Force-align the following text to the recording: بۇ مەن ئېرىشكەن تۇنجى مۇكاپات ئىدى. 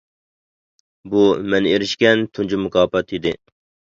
بۇ 1.11 1.25
مەن 1.53 1.67
ئېرىشكەن 1.71 2.25
تۇنجى 2.37 2.61
مۇكاپات 2.65 3.13
ئىدى. 3.19 3.35